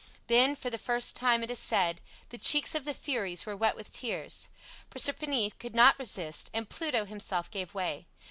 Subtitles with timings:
[0.25, 3.75] Then for the first time, it is said, the cheeks of the Furies were wet
[3.75, 4.49] with tears.
[4.89, 8.07] Proserpine could not resist, and Pluto himself gave way.